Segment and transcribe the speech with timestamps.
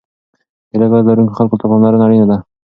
[0.69, 2.37] د لږ عاید لرونکو خلکو ته پاملرنه اړینه ده.